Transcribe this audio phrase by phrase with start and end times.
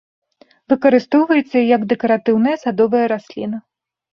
[0.71, 3.57] Выкарыстоўваецца, як дэкаратыўная садовая расліна.